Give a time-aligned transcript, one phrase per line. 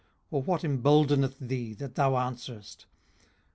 [0.31, 2.87] or what emboldeneth thee that thou answerest?